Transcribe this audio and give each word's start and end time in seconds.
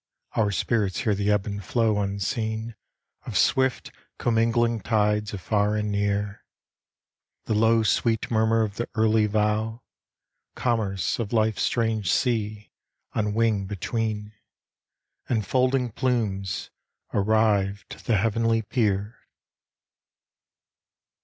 Our 0.31 0.49
spirits 0.49 1.01
hear 1.01 1.13
the 1.13 1.29
ebb 1.29 1.45
and 1.45 1.63
flow 1.63 1.99
unseen 2.01 2.73
Of 3.27 3.37
swift 3.37 3.91
commingling 4.17 4.79
tides 4.81 5.31
of 5.31 5.41
far 5.41 5.75
and 5.75 5.91
near, 5.91 6.43
The 7.45 7.53
low 7.53 7.83
sweet 7.83 8.31
murmur 8.31 8.63
of 8.63 8.77
the 8.77 8.89
early 8.95 9.27
vow, 9.27 9.83
Commerce 10.55 11.19
of 11.19 11.31
life's 11.33 11.61
strange 11.61 12.11
sea, 12.11 12.71
on 13.13 13.35
wing 13.35 13.67
between, 13.67 14.33
And 15.29 15.45
folding 15.45 15.91
plumes 15.91 16.71
arrived 17.13 18.03
the 18.05 18.17
heavenly 18.17 18.63
pier. 18.63 19.19